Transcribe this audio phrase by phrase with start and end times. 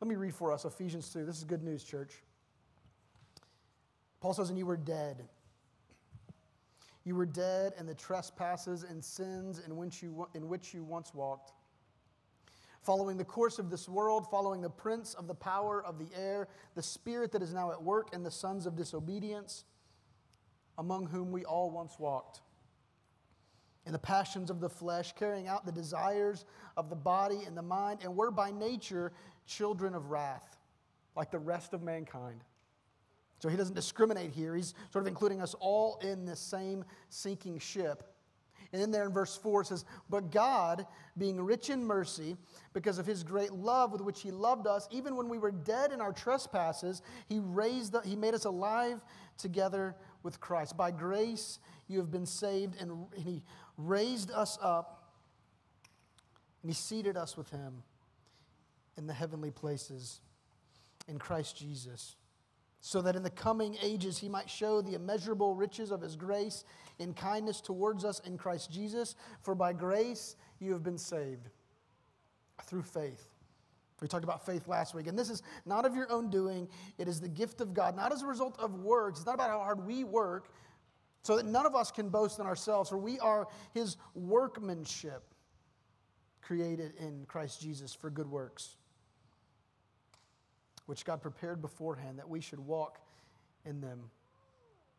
[0.00, 1.24] Let me read for us Ephesians 2.
[1.24, 2.22] This is good news, church.
[4.20, 5.24] Paul says, And you were dead.
[7.04, 11.14] You were dead in the trespasses and sins in which you, in which you once
[11.14, 11.52] walked,
[12.82, 16.46] following the course of this world, following the prince of the power of the air,
[16.76, 19.64] the spirit that is now at work in the sons of disobedience,
[20.76, 22.40] among whom we all once walked
[23.88, 26.44] in the passions of the flesh, carrying out the desires
[26.76, 29.12] of the body and the mind, and were by nature
[29.48, 30.56] children of wrath,
[31.16, 32.40] like the rest of mankind.
[33.40, 34.54] So he doesn't discriminate here.
[34.54, 38.14] He's sort of including us all in this same sinking ship.
[38.72, 42.36] And then there in verse 4 it says, But God, being rich in mercy,
[42.74, 45.92] because of his great love with which he loved us, even when we were dead
[45.92, 49.00] in our trespasses, he raised the, he made us alive
[49.38, 50.76] together with Christ.
[50.76, 53.42] By grace you have been saved, and, and he
[53.78, 55.12] raised us up,
[56.62, 57.82] and he seated us with him
[58.98, 60.20] in the heavenly places
[61.08, 62.16] in Christ Jesus
[62.80, 66.64] so that in the coming ages he might show the immeasurable riches of his grace
[66.98, 69.16] in kindness towards us in Christ Jesus.
[69.42, 71.48] For by grace you have been saved
[72.64, 73.30] through faith.
[74.00, 77.08] We talked about faith last week, and this is not of your own doing, it
[77.08, 79.18] is the gift of God, not as a result of works.
[79.18, 80.52] It's not about how hard we work,
[81.24, 85.34] so that none of us can boast in ourselves, for we are his workmanship
[86.40, 88.77] created in Christ Jesus for good works
[90.88, 92.98] which God prepared beforehand that we should walk
[93.66, 94.04] in them.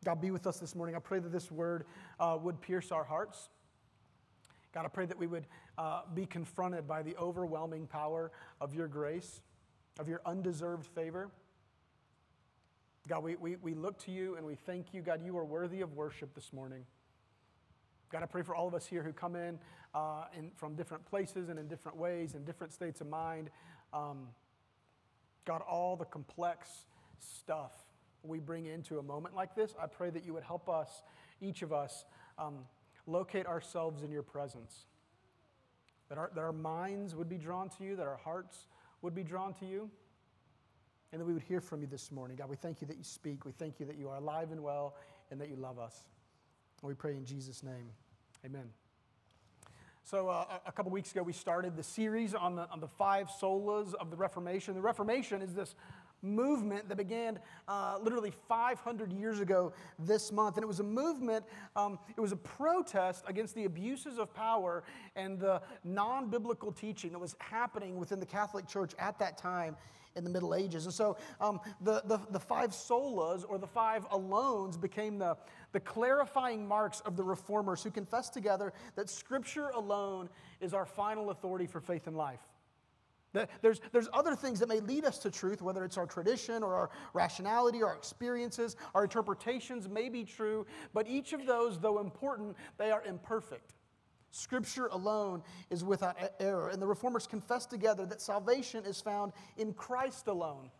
[0.04, 0.94] God, be with us this morning.
[0.94, 1.84] I pray that this word
[2.20, 3.48] uh, would pierce our hearts.
[4.72, 5.46] God, I pray that we would
[5.78, 8.30] uh, be confronted by the overwhelming power
[8.60, 9.40] of your grace,
[9.98, 11.28] of your undeserved favor.
[13.08, 15.02] God, we, we, we look to you and we thank you.
[15.02, 16.84] God, you are worthy of worship this morning.
[18.12, 19.58] God, I pray for all of us here who come in,
[19.92, 23.50] uh, in from different places and in different ways, in different states of mind.
[23.92, 24.28] Um,
[25.44, 26.84] God, all the complex
[27.18, 27.72] stuff
[28.22, 31.02] we bring into a moment like this, I pray that you would help us,
[31.40, 32.04] each of us,
[32.38, 32.58] um,
[33.06, 34.86] locate ourselves in your presence.
[36.08, 38.66] That our, that our minds would be drawn to you, that our hearts
[39.02, 39.90] would be drawn to you,
[41.12, 42.36] and that we would hear from you this morning.
[42.36, 43.44] God, we thank you that you speak.
[43.44, 44.96] We thank you that you are alive and well
[45.30, 46.04] and that you love us.
[46.82, 47.90] And we pray in Jesus' name.
[48.44, 48.70] Amen.
[50.02, 53.28] So, uh, a couple weeks ago, we started the series on the, on the five
[53.28, 54.74] solas of the Reformation.
[54.74, 55.74] The Reformation is this
[56.22, 57.38] movement that began
[57.68, 60.56] uh, literally 500 years ago this month.
[60.56, 61.44] And it was a movement,
[61.76, 64.82] um, it was a protest against the abuses of power
[65.16, 69.76] and the non biblical teaching that was happening within the Catholic Church at that time
[70.16, 70.86] in the Middle Ages.
[70.86, 75.36] And so um, the, the, the five solas or the five alones became the,
[75.72, 80.28] the clarifying marks of the reformers who confessed together that Scripture alone
[80.60, 82.40] is our final authority for faith and life.
[83.32, 86.74] There's, there's other things that may lead us to truth, whether it's our tradition or
[86.74, 92.56] our rationality our experiences, our interpretations may be true, but each of those, though important,
[92.76, 93.74] they are imperfect.
[94.32, 96.68] Scripture alone is without error.
[96.68, 100.70] And the reformers confess together that salvation is found in Christ alone.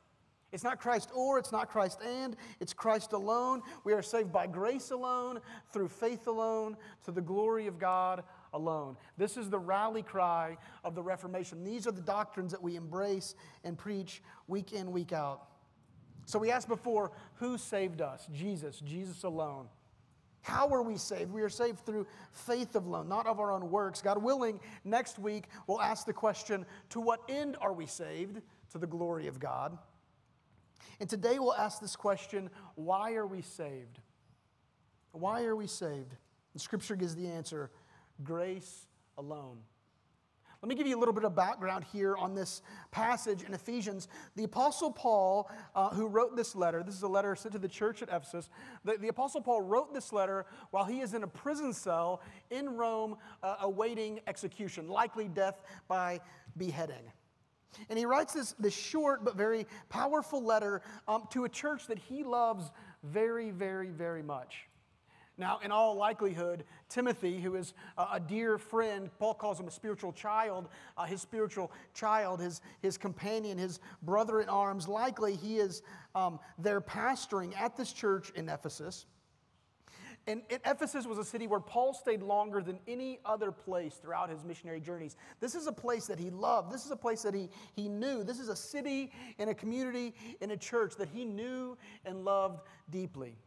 [0.52, 3.62] It's not Christ or, it's not Christ and, it's Christ alone.
[3.84, 5.40] We are saved by grace alone,
[5.72, 8.96] through faith alone, to the glory of God alone.
[9.16, 11.64] This is the rally cry of the Reformation.
[11.64, 13.34] These are the doctrines that we embrace
[13.64, 15.46] and preach week in, week out.
[16.26, 18.28] So we asked before, who saved us?
[18.32, 19.66] Jesus, Jesus alone.
[20.42, 21.32] How are we saved?
[21.32, 24.00] We are saved through faith alone, not of our own works.
[24.00, 28.40] God willing, next week we'll ask the question to what end are we saved?
[28.72, 29.76] To the glory of God.
[31.00, 33.98] And today we'll ask this question why are we saved?
[35.12, 36.14] Why are we saved?
[36.52, 37.70] The scripture gives the answer
[38.24, 38.86] grace
[39.18, 39.58] alone.
[40.62, 42.60] Let me give you a little bit of background here on this
[42.90, 44.08] passage in Ephesians.
[44.36, 47.68] The Apostle Paul, uh, who wrote this letter, this is a letter sent to the
[47.68, 48.50] church at Ephesus.
[48.84, 52.20] The, the Apostle Paul wrote this letter while he is in a prison cell
[52.50, 56.20] in Rome uh, awaiting execution, likely death by
[56.58, 57.10] beheading.
[57.88, 61.98] And he writes this, this short but very powerful letter um, to a church that
[61.98, 62.70] he loves
[63.02, 64.66] very, very, very much.
[65.40, 70.12] Now, in all likelihood, Timothy, who is a dear friend, Paul calls him a spiritual
[70.12, 75.80] child, uh, his spiritual child, his, his companion, his brother in arms, likely he is
[76.14, 79.06] um, there pastoring at this church in Ephesus.
[80.26, 84.44] And, Ephesus was a city where Paul stayed longer than any other place throughout his
[84.44, 85.16] missionary journeys.
[85.40, 86.70] This is a place that he loved.
[86.70, 88.22] This is a place that he, he knew.
[88.24, 92.60] This is a city and a community and a church that he knew and loved
[92.90, 93.38] deeply.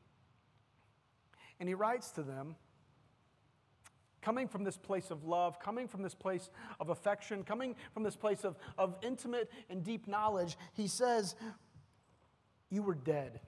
[1.64, 2.58] And he writes to them,
[4.22, 6.50] coming from this place of love, coming from this place
[6.82, 11.36] of affection, coming from this place of, of intimate and deep knowledge, he says,
[12.70, 13.40] You were dead.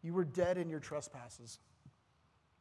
[0.00, 1.58] You were dead in your trespasses.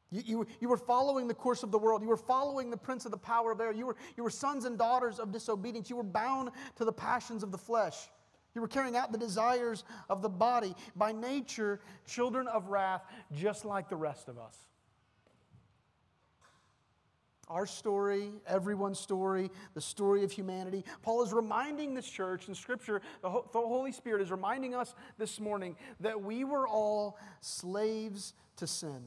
[0.10, 2.02] You, you, you, were following the course of the world.
[2.02, 3.72] You were following the prince of the power of air.
[3.72, 5.90] You were, you were sons and daughters of disobedience.
[5.90, 8.10] You were bound to the passions of the flesh.
[8.54, 10.76] You were carrying out the desires of the body.
[10.96, 13.04] By nature, children of wrath,
[13.34, 14.58] just like the rest of us.
[17.48, 20.86] Our story, everyone's story, the story of humanity.
[21.02, 25.38] Paul is reminding this church in Scripture, the, the Holy Spirit is reminding us this
[25.38, 29.04] morning that we were all slaves to sin.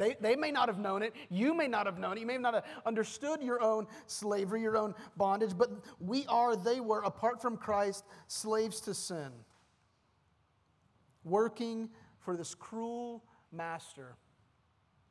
[0.00, 1.14] They, they may not have known it.
[1.28, 2.20] You may not have known it.
[2.20, 5.70] You may not have understood your own slavery, your own bondage, but
[6.00, 9.30] we are, they were, apart from Christ, slaves to sin,
[11.22, 14.16] working for this cruel master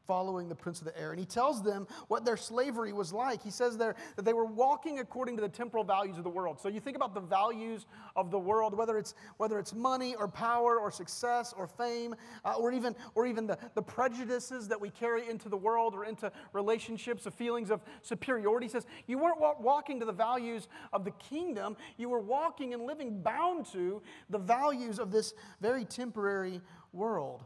[0.10, 1.12] following the prince of the air.
[1.12, 3.44] And he tells them what their slavery was like.
[3.44, 6.60] He says there that they were walking according to the temporal values of the world.
[6.60, 7.86] So you think about the values
[8.16, 12.56] of the world, whether it's, whether it's money or power or success or fame, uh,
[12.56, 16.32] or even, or even the, the prejudices that we carry into the world or into
[16.54, 18.66] relationships, the feelings of superiority.
[18.66, 22.88] He says you weren't walking to the values of the kingdom, you were walking and
[22.88, 24.02] living bound to
[24.32, 26.62] the values of this very temporary
[26.94, 27.44] world.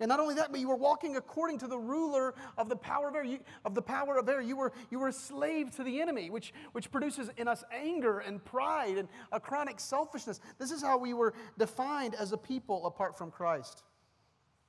[0.00, 3.08] And not only that, but you were walking according to the ruler of the power
[3.08, 3.24] of air.
[3.24, 6.30] You, of the power of air, you were, you were a slave to the enemy,
[6.30, 10.40] which, which produces in us anger and pride and a chronic selfishness.
[10.58, 13.82] This is how we were defined as a people apart from Christ.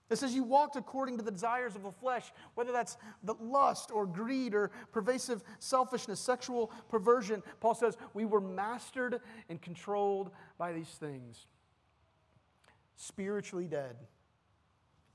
[0.10, 3.92] It says you walked according to the desires of the flesh, whether that's the lust
[3.92, 7.44] or greed or pervasive selfishness, sexual perversion.
[7.60, 11.46] Paul says we were mastered and controlled by these things.
[12.96, 13.96] Spiritually dead.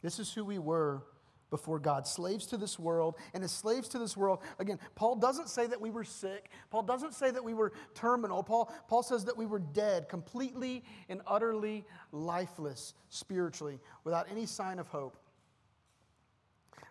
[0.05, 1.03] This is who we were
[1.49, 3.15] before God, slaves to this world.
[3.33, 6.51] And as slaves to this world, again, Paul doesn't say that we were sick.
[6.69, 8.43] Paul doesn't say that we were terminal.
[8.43, 14.79] Paul, Paul says that we were dead, completely and utterly lifeless spiritually, without any sign
[14.79, 15.17] of hope.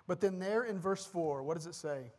[0.07, 2.11] But then, there in verse 4, what does it say?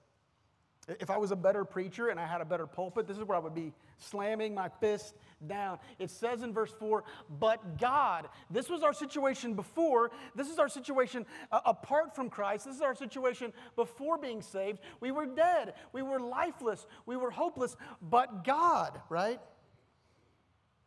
[0.87, 3.37] If I was a better preacher and I had a better pulpit, this is where
[3.37, 5.15] I would be slamming my fist
[5.47, 5.79] down.
[5.99, 7.05] It says in verse 4,
[7.39, 12.67] but God, this was our situation before, this is our situation uh, apart from Christ,
[12.67, 14.81] this is our situation before being saved.
[15.01, 19.41] We were dead, we were lifeless, we were hopeless, but God, right?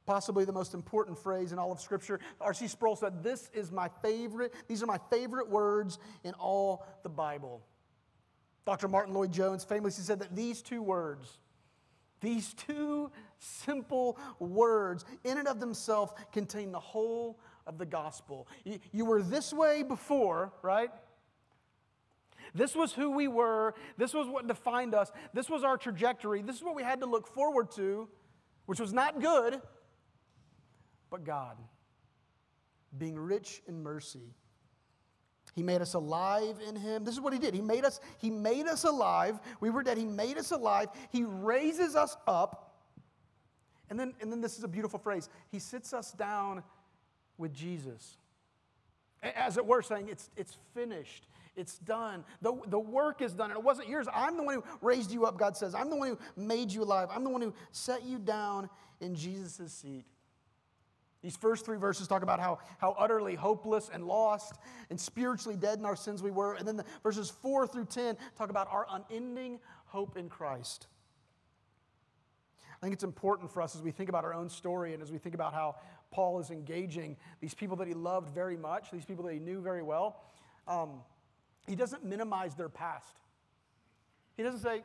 [0.06, 2.22] Possibly the most important phrase in all of Scripture.
[2.40, 2.70] R.C.
[2.70, 7.62] Sproul said, This is my favorite, these are my favorite words in all the Bible.
[8.66, 8.88] Dr.
[8.88, 11.40] Martyn Lloyd-Jones famously said that these two words,
[12.22, 18.48] these two simple words, in and of themselves, contain the whole of the gospel.
[18.92, 20.90] You, were this way before, right?
[22.56, 23.76] This was who we were.
[23.98, 25.12] This was what defined us.
[25.34, 26.42] This was our trajectory.
[26.42, 28.08] This is what we had to look forward to,
[28.66, 29.62] which was not good,
[31.10, 31.58] but God,
[32.98, 34.34] being rich in mercy
[35.56, 37.04] he made us alive in him.
[37.04, 37.54] This is what he did.
[37.54, 39.40] He made us he made us alive.
[39.60, 39.98] We were dead.
[39.98, 40.90] He made us alive.
[41.12, 42.76] He raises us up.
[43.90, 45.30] And then and then this is a beautiful phrase.
[45.52, 46.64] He sits us down
[47.38, 48.18] with Jesus.
[49.24, 51.26] As it were saying it's it's finished.
[51.56, 52.24] It's done.
[52.44, 53.50] The, the work is done.
[53.50, 54.08] And it wasn't yours.
[54.14, 55.74] I'm the one who raised you up, God says.
[55.74, 57.10] I'm the one who made you alive.
[57.12, 58.70] I'm the one who set you down
[59.02, 60.06] in Jesus' seat.
[61.24, 64.56] These first three verses talk about how, how utterly hopeless and lost
[64.90, 66.54] and spiritually dead in our sins we were.
[66.54, 70.88] And then the verses 4 through 10 talk about our unending hope in Christ.
[72.78, 75.12] I think it's important for us as we think about our own story and as
[75.12, 75.78] we think about how
[76.12, 79.60] Paul is engaging these people that he loved very much, these people that he knew
[79.62, 80.22] very well.
[80.68, 81.02] Um,
[81.68, 83.18] he doesn't minimize their past.
[84.36, 84.84] He doesn't say,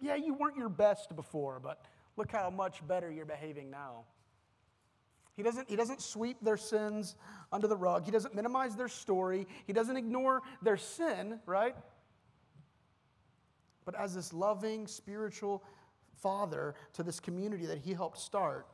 [0.00, 1.84] Yeah, you weren't your best before, but
[2.16, 4.04] look how much better you're behaving now.
[5.36, 7.16] He doesn't, he doesn't sweep their sins
[7.52, 8.04] under the rug.
[8.04, 9.46] He doesn't minimize their story.
[9.66, 11.74] He doesn't ignore their sin, right?
[13.84, 15.64] But as this loving, spiritual
[16.22, 18.66] father to this community that he helped start,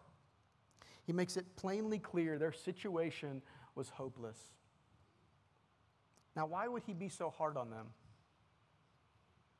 [1.06, 3.42] he makes it plainly clear their situation
[3.74, 4.38] was hopeless.
[6.36, 7.86] Now, why would he be so hard on them?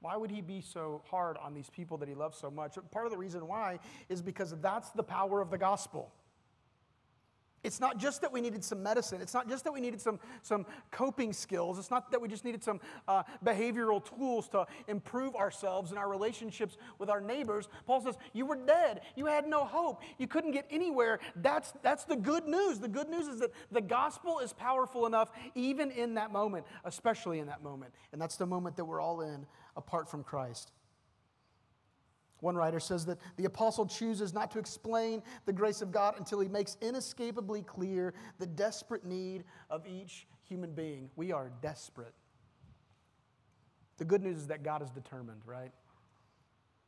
[0.01, 2.79] Why would he be so hard on these people that he loves so much?
[2.91, 6.13] Part of the reason why is because that's the power of the gospel.
[7.63, 9.21] It's not just that we needed some medicine.
[9.21, 11.79] It's not just that we needed some, some coping skills.
[11.79, 16.09] It's not that we just needed some uh, behavioral tools to improve ourselves and our
[16.09, 17.69] relationships with our neighbors.
[17.87, 19.03] Paul says, You were dead.
[19.15, 20.03] You had no hope.
[20.19, 21.21] You couldn't get anywhere.
[21.37, 22.79] That's, that's the good news.
[22.79, 27.41] The good news is that the gospel is powerful enough, even in that moment, especially
[27.41, 27.93] in that moment.
[28.13, 30.73] And that's the moment that we're all in apart from Christ.
[32.41, 36.41] One writer says that the apostle chooses not to explain the grace of God until
[36.41, 41.11] he makes inescapably clear the desperate need of each human being.
[41.17, 42.15] We are desperate.
[43.99, 45.73] The good news is that God is determined, right?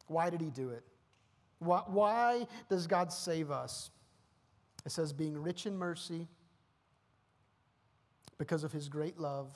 [0.06, 0.82] Why did he do it?
[1.58, 3.90] Why, why does God save us?
[4.84, 6.26] It says, being rich in mercy
[8.38, 9.54] because of his great love,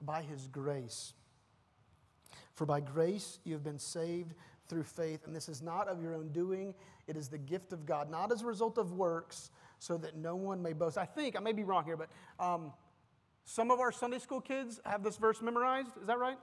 [0.00, 1.12] by his grace
[2.60, 4.34] for by grace you have been saved
[4.68, 6.74] through faith, and this is not of your own doing,
[7.06, 10.36] it is the gift of God, not as a result of works, so that no
[10.36, 10.98] one may boast.
[10.98, 12.74] I think, I may be wrong here, but um,
[13.46, 15.88] some of our Sunday school kids have this verse memorized.
[16.02, 16.36] Is that right?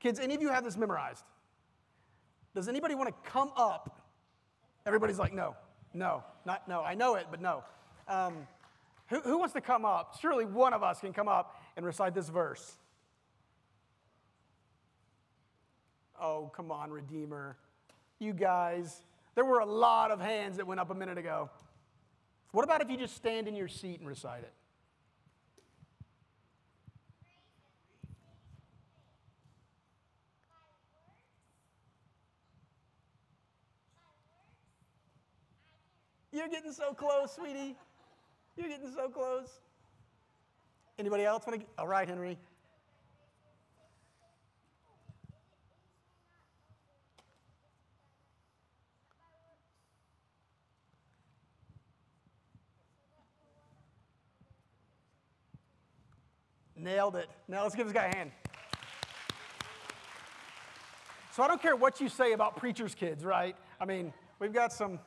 [0.00, 1.22] Kids, any of you have this memorized?
[2.52, 4.00] Does anybody want to come up?
[4.84, 5.54] Everybody's like, no,
[5.94, 6.80] no, not no.
[6.80, 7.62] I know it, but no.
[8.08, 8.48] Um,
[9.06, 10.18] who, who wants to come up?
[10.20, 12.78] Surely one of us can come up and recite this verse.
[16.20, 17.56] Oh, come on, Redeemer.
[18.18, 19.02] You guys,
[19.34, 21.50] there were a lot of hands that went up a minute ago.
[22.52, 24.52] What about if you just stand in your seat and recite it?
[36.32, 37.76] You're getting so close, sweetie.
[38.56, 39.48] You're getting so close.
[40.98, 41.66] Anybody else want to?
[41.78, 42.38] All right, Henry.
[56.86, 57.28] Nailed it.
[57.48, 58.30] Now let's give this guy a hand.
[61.32, 63.56] So I don't care what you say about preachers' kids, right?
[63.80, 65.00] I mean, we've got some.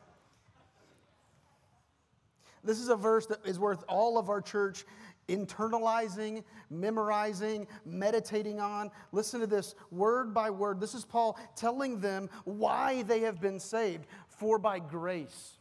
[2.66, 4.84] This is a verse that is worth all of our church
[5.30, 8.92] internalizing, memorizing, meditating on.
[9.14, 10.82] Listen to this word by word.
[10.82, 14.06] This is Paul telling them why they have been saved.
[14.28, 15.59] For by grace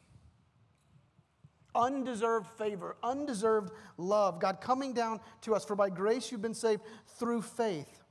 [1.78, 4.40] undeserved favor, undeserved love.
[4.40, 5.64] God coming down to us.
[5.64, 6.82] For by grace you've been saved
[7.18, 8.02] through faith.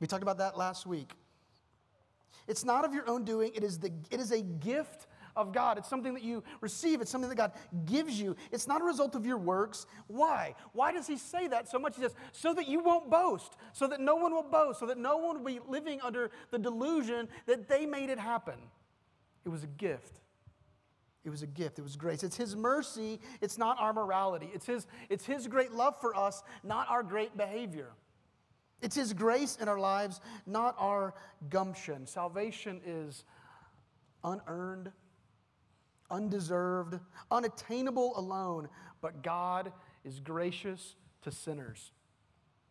[0.00, 1.12] We talked about that last week.
[2.48, 5.78] It's not of your own doing, it is, the, it is a gift of God.
[5.78, 7.52] It's something that you receive, it's something that God
[7.84, 8.34] gives you.
[8.50, 9.86] It's not a result of your works.
[10.08, 10.54] Why?
[10.72, 11.96] Why does He say that so much?
[11.96, 14.98] He says, so that you won't boast, so that no one will boast, so that
[14.98, 18.58] no one will be living under the delusion that they made it happen.
[19.44, 20.21] It was a gift.
[21.24, 21.78] It was a gift.
[21.78, 22.22] It was grace.
[22.24, 23.20] It's His mercy.
[23.40, 24.50] It's not our morality.
[24.52, 27.90] It's His, it's His great love for us, not our great behavior.
[28.80, 31.14] It's His grace in our lives, not our
[31.48, 32.06] gumption.
[32.06, 33.24] Salvation is
[34.24, 34.90] unearned,
[36.10, 36.98] undeserved,
[37.30, 38.68] unattainable alone,
[39.00, 39.72] but God
[40.04, 41.92] is gracious to sinners.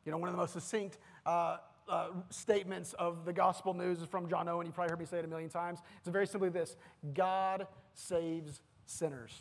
[0.05, 4.08] You know, one of the most succinct uh, uh, statements of the gospel news is
[4.08, 4.65] from John Owen.
[4.65, 5.79] You probably heard me say it a million times.
[6.00, 6.75] It's very simply this
[7.13, 7.67] God
[8.08, 9.34] saves sinners.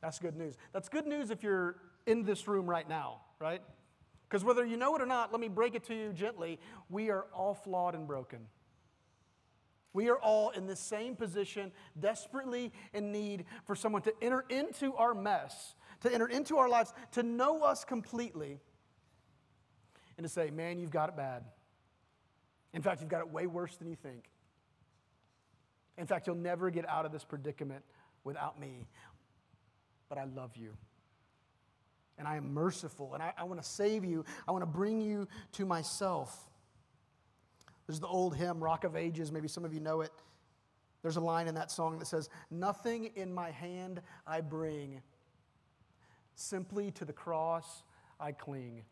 [0.00, 0.56] That's good news.
[0.72, 1.76] That's good news if you're
[2.06, 3.62] in this room right now, right?
[4.28, 6.58] Because whether you know it or not, let me break it to you gently.
[6.90, 8.40] We are all flawed and broken.
[9.92, 14.94] We are all in the same position, desperately in need for someone to enter into
[14.94, 18.60] our mess, to enter into our lives, to know us completely,
[20.18, 21.44] and to say, man, you've got it bad.
[22.74, 24.28] In fact, you've got it way worse than you think.
[25.98, 27.82] In fact, you'll never get out of this predicament
[28.24, 28.86] without me.
[30.08, 30.72] But I love you.
[32.18, 33.14] And I am merciful.
[33.14, 34.24] And I, I want to save you.
[34.46, 36.48] I want to bring you to myself.
[37.86, 39.30] There's the old hymn, Rock of Ages.
[39.32, 40.12] Maybe some of you know it.
[41.02, 45.02] There's a line in that song that says, Nothing in my hand I bring,
[46.34, 47.84] simply to the cross
[48.18, 48.82] I cling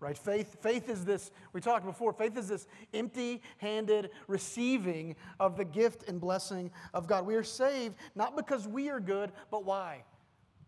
[0.00, 0.16] right?
[0.16, 5.64] Faith, faith is this, we talked before, faith is this empty handed receiving of the
[5.64, 7.26] gift and blessing of God.
[7.26, 10.04] We are saved not because we are good, but why?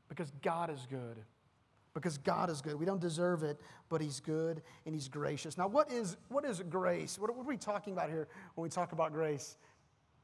[0.08, 1.16] Because God is good.
[1.94, 2.78] Because God is good.
[2.78, 5.58] We don't deserve it, but He's good and He's gracious.
[5.58, 7.18] Now, what is, what is grace?
[7.18, 9.56] What, what are we talking about here when we talk about grace?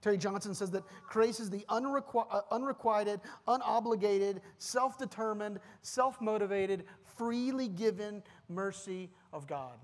[0.00, 6.84] Terry Johnson says that grace is the unrequ- uh, unrequited, unobligated, self determined, self motivated,
[7.18, 9.78] freely given mercy of God.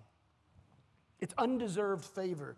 [1.21, 2.57] It's undeserved favor.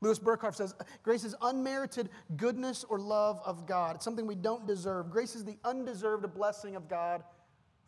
[0.00, 3.96] Louis Berkhof says grace is unmerited goodness or love of God.
[3.96, 5.10] It's something we don't deserve.
[5.10, 7.22] Grace is the undeserved blessing of God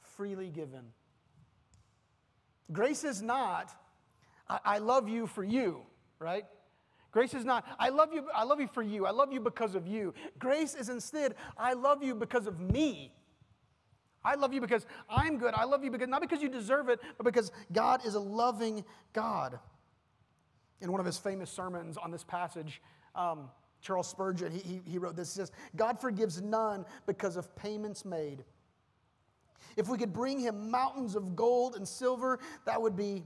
[0.02, 0.83] freely given.
[2.71, 3.75] Grace is not,
[4.49, 5.83] I, I love you for you,
[6.19, 6.45] right?
[7.12, 9.07] Grace is not, I love you, I love you for you.
[9.07, 10.14] I love you because of you.
[10.38, 13.12] Grace is instead, I love you because of me.
[14.25, 15.55] I love you because I'm good.
[15.55, 18.85] I love you because not because you deserve it, but because God is a loving
[19.12, 19.59] God.
[20.81, 22.83] In one of his famous sermons on this passage,
[23.14, 23.49] um,
[23.81, 25.35] Charles Spurgeon, he, he, wrote this.
[25.35, 28.45] He says, God forgives none because of payments made.
[29.76, 33.25] If we could bring him mountains of gold and silver, that would be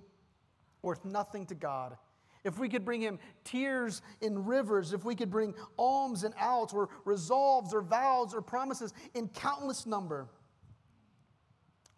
[0.83, 1.97] worth nothing to God.
[2.45, 6.73] If we could bring him tears in rivers, if we could bring alms and outs,
[6.73, 10.29] or resolves, or vows, or promises in countless number,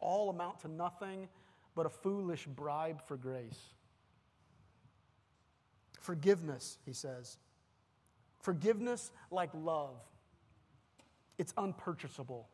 [0.00, 1.28] all amount to nothing
[1.74, 3.58] but a foolish bribe for grace.
[6.00, 7.36] Forgiveness, he says.
[8.40, 9.96] Forgiveness, like love,
[11.38, 12.48] it's unpurchasable.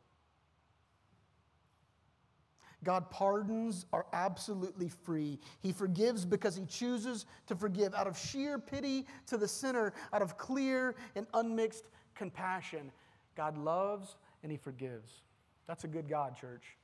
[2.84, 5.38] God pardons are absolutely free.
[5.62, 10.22] He forgives because He chooses to forgive out of sheer pity to the sinner, out
[10.22, 12.92] of clear and unmixed compassion.
[13.34, 15.22] God loves and He forgives.
[15.66, 16.76] That's a good God, church.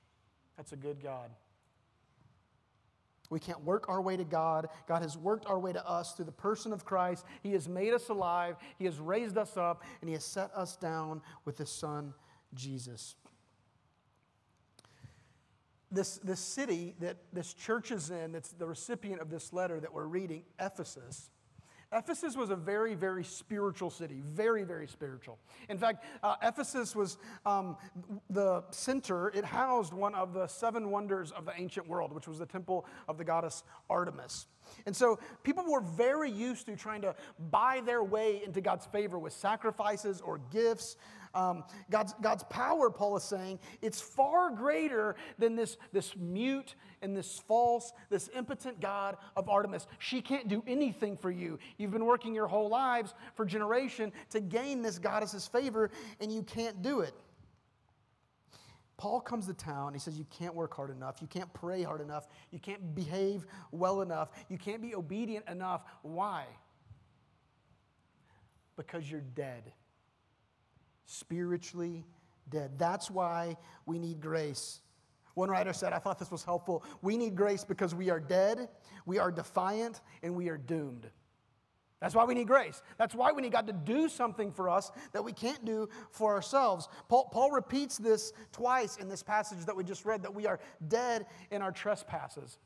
[0.56, 1.30] That's a good God.
[3.30, 4.68] We can't work our way to God.
[4.88, 7.24] God has worked our way to us through the person of Christ.
[7.42, 10.76] He has made us alive, He has raised us up, and He has set us
[10.76, 12.12] down with His Son,
[12.54, 13.14] Jesus
[15.90, 19.92] this, this city that this church is in, that's the recipient of this letter that
[19.92, 21.30] we're reading, Ephesus.
[21.92, 25.38] Ephesus was a very, very spiritual city, very, very spiritual.
[25.68, 27.76] In fact, uh, Ephesus was um,
[28.28, 32.38] the center, it housed one of the seven wonders of the ancient world, which was
[32.38, 34.46] the temple of the goddess Artemis.
[34.86, 37.14] And so people were very used to trying to
[37.50, 40.96] buy their way into God's favor with sacrifices or gifts.
[41.34, 47.16] Um, God's, God's power, Paul is saying, it's far greater than this, this mute and
[47.16, 49.86] this false, this impotent God of Artemis.
[49.98, 51.58] She can't do anything for you.
[51.78, 56.42] You've been working your whole lives for generation to gain this goddess's favor, and you
[56.42, 57.14] can't do it.
[58.96, 59.94] Paul comes to town.
[59.94, 61.22] He says, You can't work hard enough.
[61.22, 62.26] You can't pray hard enough.
[62.50, 64.28] You can't behave well enough.
[64.50, 65.84] You can't be obedient enough.
[66.02, 66.44] Why?
[68.76, 69.72] Because you're dead
[71.10, 72.04] spiritually
[72.48, 72.78] dead.
[72.78, 74.80] That's why we need grace.
[75.34, 76.84] One writer said, I thought this was helpful.
[77.02, 78.68] We need grace because we are dead,
[79.06, 81.08] we are defiant, and we are doomed.
[82.00, 82.80] That's why we need grace.
[82.96, 86.32] That's why we need God to do something for us that we can't do for
[86.32, 86.88] ourselves.
[87.08, 90.60] Paul, Paul repeats this twice in this passage that we just read that we are
[90.88, 92.58] dead in our trespasses.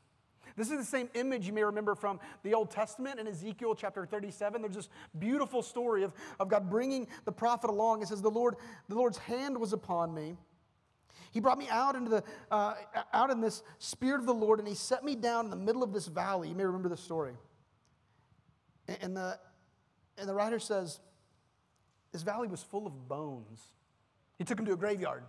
[0.55, 4.05] This is the same image you may remember from the Old Testament in Ezekiel chapter
[4.05, 4.61] 37.
[4.61, 4.89] There's this
[5.19, 8.01] beautiful story of, of God bringing the prophet along.
[8.01, 8.55] It says, the, Lord,
[8.87, 10.37] the Lord's hand was upon me.
[11.31, 12.75] He brought me out into the uh,
[13.11, 15.83] out in this spirit of the Lord, and he set me down in the middle
[15.83, 16.47] of this valley.
[16.47, 17.33] You may remember the story.
[19.01, 19.37] And the
[20.17, 21.01] and the writer says,
[22.13, 23.59] this valley was full of bones.
[24.37, 25.23] He took him to a graveyard.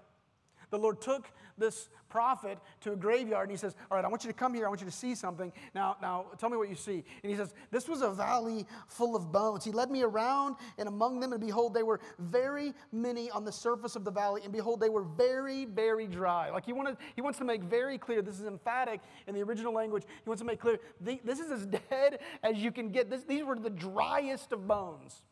[0.70, 4.24] The Lord took this prophet to a graveyard and he says, All right, I want
[4.24, 4.66] you to come here.
[4.66, 5.52] I want you to see something.
[5.74, 7.05] Now, now tell me what you see.
[7.22, 9.64] And he says, This was a valley full of bones.
[9.64, 13.52] He led me around and among them, and behold, they were very many on the
[13.52, 14.42] surface of the valley.
[14.44, 16.50] And behold, they were very, very dry.
[16.50, 19.72] Like he, wanted, he wants to make very clear, this is emphatic in the original
[19.72, 20.05] language.
[20.22, 23.11] He wants to make clear, this is as dead as you can get.
[23.11, 25.22] This, these were the driest of bones.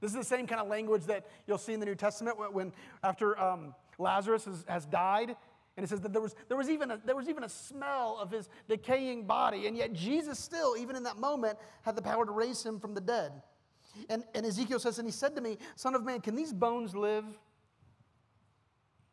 [0.00, 2.72] This is the same kind of language that you'll see in the New Testament when,
[3.02, 3.38] after.
[3.38, 5.36] Um, Lazarus has, has died.
[5.76, 8.18] And it says that there was, there, was even a, there was even a smell
[8.20, 9.66] of his decaying body.
[9.66, 12.94] And yet, Jesus still, even in that moment, had the power to raise him from
[12.94, 13.32] the dead.
[14.08, 16.94] And, and Ezekiel says, And he said to me, Son of man, can these bones
[16.94, 17.24] live?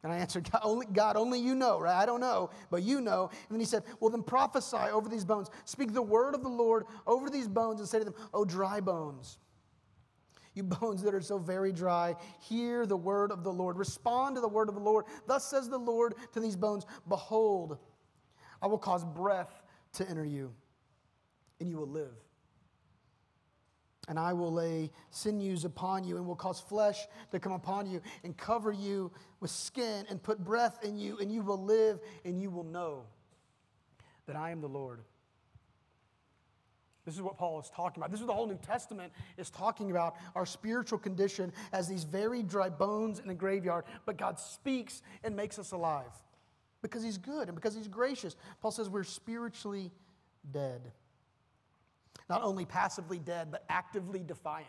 [0.04, 1.96] And I answered, God only, God, only you know, right?
[1.96, 3.30] I don't know, but you know.
[3.32, 5.50] And then he said, Well, then prophesy over these bones.
[5.66, 8.80] Speak the word of the Lord over these bones and say to them, O dry
[8.80, 9.38] bones.
[10.58, 13.78] You bones that are so very dry, hear the word of the Lord.
[13.78, 15.06] Respond to the word of the Lord.
[15.28, 17.78] Thus says the Lord to these bones Behold,
[18.62, 19.62] I will cause breath
[19.94, 20.52] to enter you,
[21.60, 22.16] and you will live.
[24.10, 28.02] And I will lay sinews upon you, and will cause flesh to come upon you,
[28.24, 32.42] and cover you with skin, and put breath in you, and you will live, and
[32.42, 33.04] you will know
[34.26, 35.02] that I am the Lord.
[37.08, 38.12] This is what Paul is talking about.
[38.12, 42.04] This is what the whole New Testament is talking about our spiritual condition as these
[42.04, 43.86] very dry bones in a graveyard.
[44.06, 46.12] But God speaks and makes us alive
[46.82, 48.36] because He's good and because He's gracious.
[48.62, 49.90] Paul says we're spiritually
[50.52, 50.82] dead.
[52.30, 54.68] Not only passively dead, but actively defiant.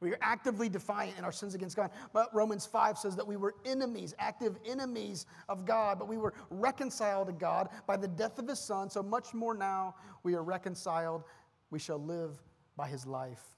[0.00, 1.90] We are actively defiant in our sins against God.
[2.12, 6.34] But Romans 5 says that we were enemies, active enemies of God, but we were
[6.50, 8.90] reconciled to God by the death of his son.
[8.90, 11.24] So much more now we are reconciled.
[11.70, 12.42] We shall live
[12.76, 13.55] by his life.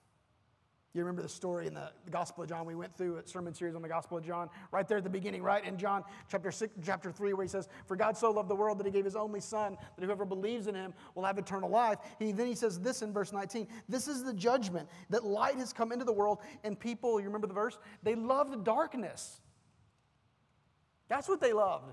[0.95, 3.75] You remember the story in the, Gospel of John we went through a sermon series
[3.75, 6.73] on the Gospel of John, right there at the beginning, right in John chapter six,
[6.83, 9.15] chapter three, where he says, "For God so loved the world that He gave His
[9.15, 12.81] only Son, that whoever believes in Him will have eternal life." He, then he says
[12.81, 16.39] this in verse 19: "This is the judgment that light has come into the world,
[16.65, 17.79] and people, you remember the verse?
[18.03, 19.43] They loved darkness.
[21.09, 21.93] That's what they loved."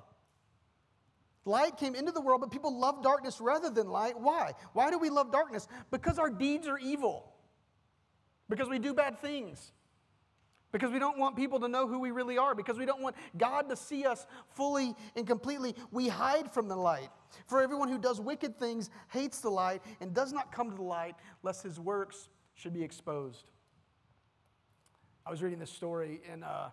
[1.44, 4.18] Light came into the world, but people love darkness rather than light.
[4.18, 4.54] Why?
[4.72, 5.68] Why do we love darkness?
[5.92, 7.35] Because our deeds are evil
[8.50, 9.72] because we do bad things,
[10.72, 13.16] because we don't want people to know who we really are, because we don't want
[13.38, 15.76] God to see us fully and completely.
[15.92, 17.10] We hide from the light.
[17.48, 20.84] For everyone who does wicked things hates the light and does not come to the
[20.84, 23.46] light, lest his works should be exposed.
[25.26, 26.70] I was reading this story in uh,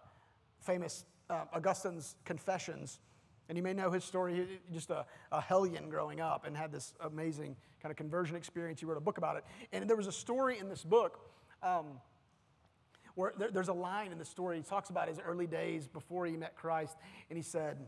[0.60, 3.00] famous uh, Augustine's Confessions.
[3.48, 6.94] And you may know his story, just a, a, hellion growing up and had this
[7.00, 8.80] amazing kind of conversion experience.
[8.80, 9.44] He wrote a book about it.
[9.72, 11.20] And there was a story in this book
[11.62, 12.00] um,
[13.14, 14.56] where there, there's a line in the story.
[14.56, 16.96] He talks about his early days before he met Christ,
[17.28, 17.78] and he said,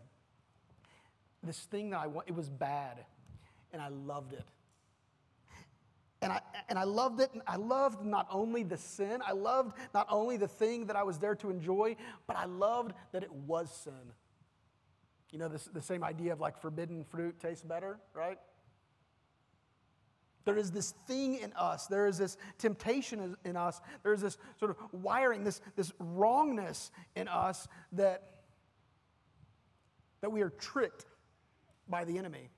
[1.43, 3.05] This thing that I want, it was bad,
[3.73, 4.45] and I loved it.
[6.23, 7.31] And I, and I loved it.
[7.35, 11.03] And I loved not only the sin, I loved not only the thing that I
[11.03, 14.13] was there to enjoy, but I loved that it was sin.
[15.31, 18.39] You know, this, the same idea of like forbidden fruit tastes better, right?
[20.45, 24.37] There is this thing in us, there is this temptation in us, there is this
[24.59, 28.23] sort of wiring, this, this wrongness in us that,
[30.21, 31.07] that we are tricked
[31.89, 32.51] by the enemy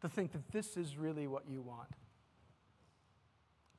[0.00, 1.88] to think that this is really what you want.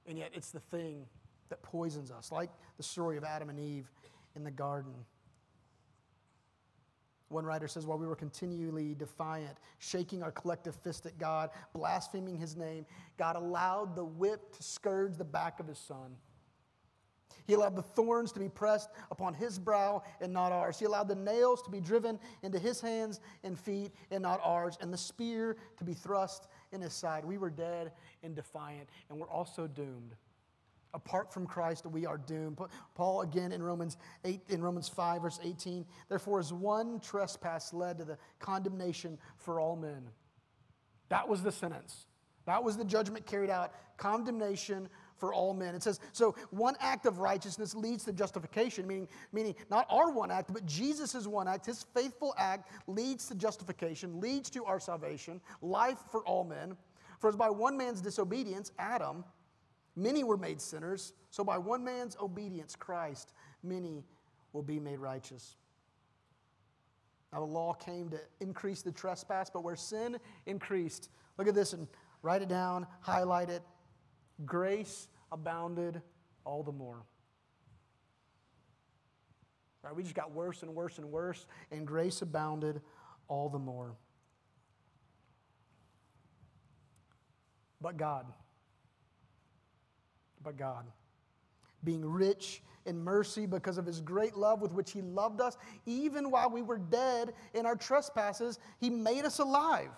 [0.06, 1.06] And yet it's the thing
[1.50, 3.92] that poisons us, like the story of Adam and Eve
[4.36, 4.94] in the garden.
[7.30, 12.38] One writer says, while we were continually defiant, shaking our collective fist at God, blaspheming
[12.38, 12.86] his name,
[13.18, 16.16] God allowed the whip to scourge the back of his son.
[17.46, 20.80] He allowed the thorns to be pressed upon his brow and not ours.
[20.80, 24.78] He allowed the nails to be driven into his hands and feet and not ours,
[24.82, 27.24] and the spear to be thrust in his side.
[27.24, 30.16] We were dead and defiant, and we're also doomed.
[30.94, 32.58] Apart from Christ, we are doomed.
[32.96, 37.98] Paul again in Romans 8, in Romans 5, verse 18, therefore, as one trespass led
[38.00, 40.10] to the condemnation for all men.
[41.10, 42.08] That was the sentence.
[42.46, 43.74] That was the judgment carried out.
[43.98, 45.76] Condemnation for all men.
[45.76, 50.32] It says, so one act of righteousness leads to justification, meaning, meaning not our one
[50.32, 55.42] act, but Jesus' one act, his faithful act leads to justification, leads to our salvation,
[55.62, 56.78] life for all men.
[57.20, 59.26] For as by one man's disobedience, Adam,
[59.98, 63.34] Many were made sinners, so by one man's obedience, Christ,
[63.64, 64.06] many
[64.54, 65.56] will be made righteous.
[67.34, 71.74] Now, the law came to increase the trespass, but where sin increased, look at this
[71.74, 71.88] and
[72.22, 73.64] write it down, highlight it.
[74.46, 76.00] Grace abounded
[76.46, 77.02] all the more.
[79.82, 82.82] Right, we just got worse and worse and worse, and grace abounded
[83.28, 83.96] all the more.
[87.82, 88.28] But God,
[90.48, 90.86] but God.
[91.84, 96.32] Being rich in mercy because of his great love with which he loved us, even
[96.32, 99.90] while we were dead in our trespasses, he made us alive.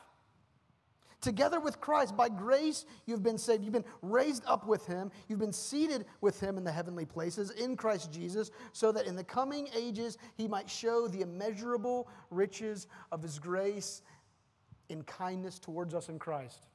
[1.21, 3.63] Together with Christ, by grace, you've been saved.
[3.63, 5.11] You've been raised up with him.
[5.27, 9.15] You've been seated with him in the heavenly places in Christ Jesus, so that in
[9.15, 14.01] the coming ages he might show the immeasurable riches of his grace
[14.87, 16.68] in kindness towards us in Christ.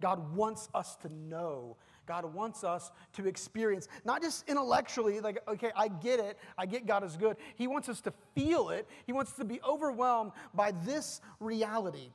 [0.00, 1.76] God wants us to know.
[2.06, 6.86] God wants us to experience, not just intellectually, like, okay, I get it, I get
[6.86, 7.36] God is good.
[7.56, 8.88] He wants us to feel it.
[9.04, 12.12] He wants us to be overwhelmed by this reality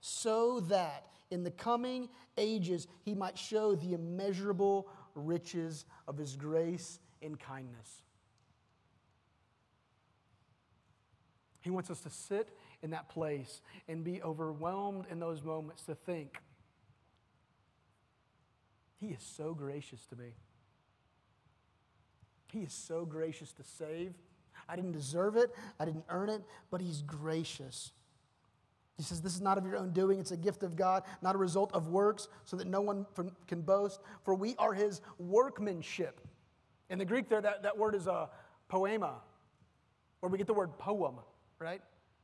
[0.00, 6.98] so that in the coming ages he might show the immeasurable riches of his grace
[7.22, 8.02] and kindness.
[11.60, 12.50] He wants us to sit
[12.82, 16.40] in that place and be overwhelmed in those moments to think
[19.00, 20.34] he is so gracious to me.
[22.52, 24.12] He is so gracious to save.
[24.68, 27.92] I didn't deserve it, I didn't earn it, but He's gracious.
[28.96, 31.34] He says, This is not of your own doing, it's a gift of God, not
[31.34, 33.06] a result of works, so that no one
[33.48, 34.00] can boast.
[34.24, 36.20] For we are His workmanship.
[36.90, 38.28] In the Greek, there, that, that word is a
[38.68, 39.14] poema,
[40.20, 41.16] where we get the word poem,
[41.58, 41.80] right?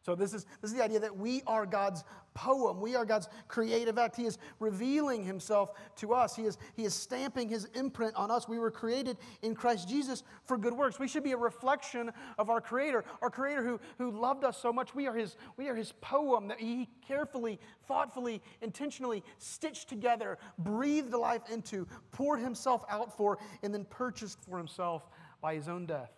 [0.07, 2.81] So this is, this is the idea that we are God's poem.
[2.81, 4.15] We are God's creative act.
[4.15, 6.37] He is revealing himself to us.
[6.37, 8.47] He is, he is stamping his imprint on us.
[8.47, 11.01] We were created in Christ Jesus for good works.
[11.01, 14.73] We should be a reflection of our Creator, our Creator who, who loved us so
[14.73, 14.95] much.
[14.95, 21.15] We are, his, we are his poem that he carefully, thoughtfully, intentionally stitched together, breathed
[21.15, 25.09] life into, poured himself out for, and then purchased for himself
[25.43, 26.13] by his own death.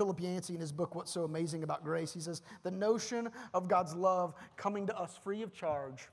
[0.00, 3.68] Philip Yancey, in his book, What's So Amazing About Grace, he says, The notion of
[3.68, 6.08] God's love coming to us free of charge,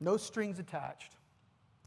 [0.00, 1.16] no strings attached,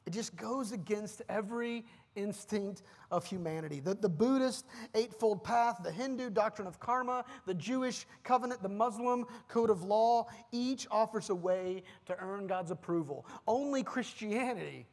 [0.06, 3.80] it just goes against every instinct of humanity.
[3.80, 9.26] The, the Buddhist Eightfold Path, the Hindu doctrine of karma, the Jewish covenant, the Muslim
[9.48, 13.26] code of law, each offers a way to earn God's approval.
[13.48, 14.86] Only Christianity,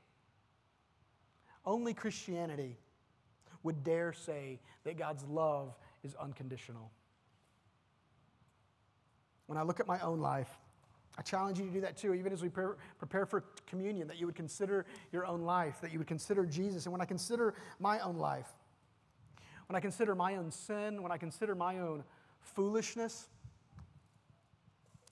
[1.66, 2.78] only Christianity
[3.62, 6.90] would dare say that God's love is unconditional.
[9.46, 10.50] When I look at my own life,
[11.18, 14.26] I challenge you to do that too, even as we prepare for communion, that you
[14.26, 16.86] would consider your own life, that you would consider Jesus.
[16.86, 18.48] And when I consider my own life,
[19.66, 22.04] when I consider my own sin, when I consider my own
[22.40, 23.28] foolishness,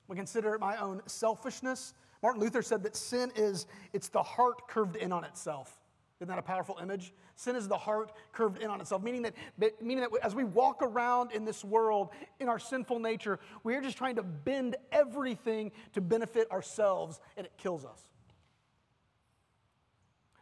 [0.07, 4.69] when I consider my own selfishness, Martin Luther said that sin is it's the heart
[4.69, 5.77] curved in on itself.
[6.21, 7.13] Isn't that a powerful image?
[7.35, 9.35] Sin is the heart curved in on itself, meaning that,
[9.83, 12.09] meaning that as we walk around in this world
[12.41, 17.45] in our sinful nature, we are just trying to bend everything to benefit ourselves, and
[17.45, 18.01] it kills us.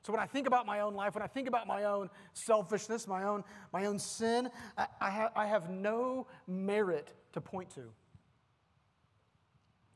[0.04, 3.08] So when I think about my own life, when I think about my own selfishness,
[3.08, 7.90] my own, my own sin, I, I, I have no merit to point to.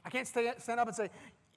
[0.05, 1.11] I can't stand up and say,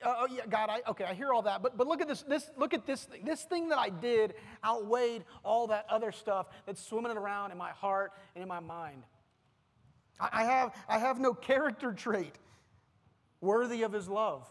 [0.04, 2.24] Oh, oh yeah, God, I, okay, I hear all that, but, but look at this,
[2.24, 3.24] this, look at this thing.
[3.24, 4.34] This thing that I did
[4.66, 9.04] outweighed all that other stuff that's swimming around in my heart and in my mind.
[10.20, 12.36] I, I have, I have no character trait
[13.42, 14.48] worthy of his love.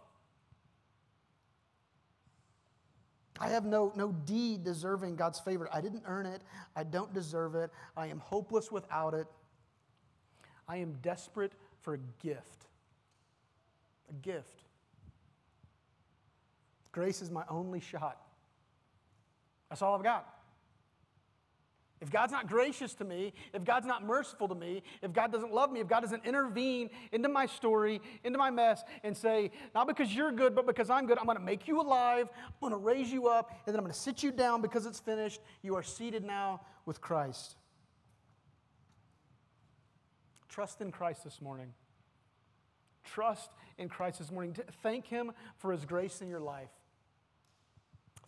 [3.41, 5.69] I have no, no deed deserving God's favor.
[5.73, 6.43] I didn't earn it.
[6.77, 7.71] I don't deserve it.
[7.97, 9.27] I am hopeless without it.
[10.69, 12.67] I am desperate for a gift.
[14.11, 14.70] A gift.
[16.93, 18.21] Grace is my only shot.
[19.69, 20.27] That's all I've got.
[22.01, 25.53] If God's not gracious to me, if God's not merciful to me, if God doesn't
[25.53, 29.87] love me, if God doesn't intervene into my story, into my mess, and say, not
[29.87, 32.73] because you're good, but because I'm good, I'm going to make you alive, I'm going
[32.73, 35.43] to raise you up, and then I'm going to sit you down because it's finished.
[35.61, 37.57] You are seated now with Christ.
[40.49, 41.75] Trust in Christ this morning.
[43.05, 44.57] Trust in Christ this morning.
[44.83, 46.71] Thank Him for His grace in your life.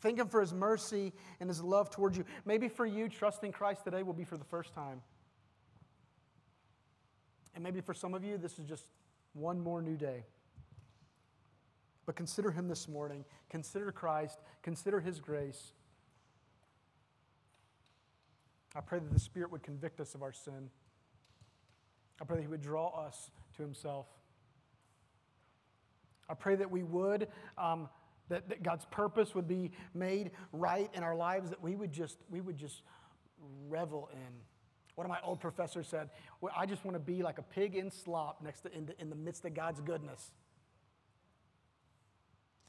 [0.03, 2.25] Thank Him for His mercy and His love towards you.
[2.45, 5.01] Maybe for you, trusting Christ today will be for the first time.
[7.55, 8.85] And maybe for some of you, this is just
[9.33, 10.25] one more new day.
[12.05, 13.25] But consider Him this morning.
[13.49, 14.41] Consider Christ.
[14.63, 15.73] Consider His grace.
[18.75, 20.69] I pray that the Spirit would convict us of our sin.
[22.21, 24.07] I pray that He would draw us to Himself.
[26.29, 27.29] I pray that we would.
[27.57, 27.89] Um,
[28.29, 32.19] that, that God's purpose would be made right in our lives, that we would just,
[32.31, 32.83] we would just
[33.69, 34.33] revel in.
[34.95, 37.75] One of my old professors said, well, I just want to be like a pig
[37.75, 40.31] in slop next to, in, the, in the midst of God's goodness.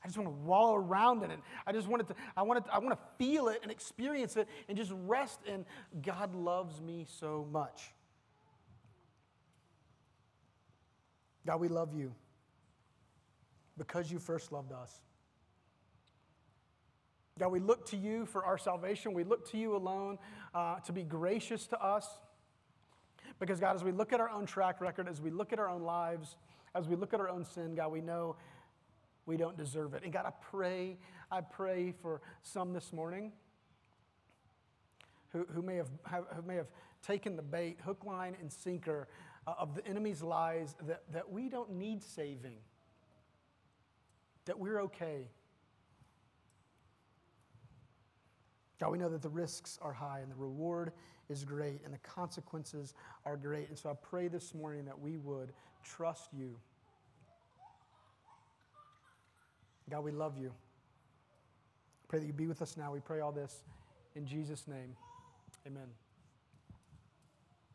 [0.04, 1.39] I just want to wallow around in it.
[1.66, 4.50] I just wanted to, I wanted to, I want to feel it and experience it
[4.68, 5.66] and just rest in
[6.02, 7.94] God loves me so much.
[11.46, 12.13] God, we love you
[13.78, 15.00] because you first loved us.
[17.39, 19.13] God, we look to you for our salvation.
[19.13, 20.19] We look to you alone
[20.54, 22.08] uh, to be gracious to us.
[23.39, 25.69] Because, God, as we look at our own track record, as we look at our
[25.69, 26.36] own lives,
[26.76, 28.36] as we look at our own sin, God, we know
[29.26, 30.04] we don't deserve it.
[30.04, 30.98] And God, I pray,
[31.32, 33.32] I pray for some this morning
[35.32, 36.67] who, who, may, have, who may have
[37.02, 39.08] taken the bait, hook, line, and sinker
[39.48, 42.58] uh, of the enemy's lies that, that we don't need saving,
[44.46, 45.30] that we're okay.
[48.80, 50.92] God, we know that the risks are high and the reward
[51.30, 52.94] is great and the consequences
[53.26, 53.70] are great.
[53.70, 56.56] And so I pray this morning that we would trust you.
[59.90, 60.52] God, we love you.
[62.08, 62.92] Pray that you be with us now.
[62.92, 63.64] We pray all this
[64.16, 64.96] in Jesus' name.
[65.66, 65.88] Amen.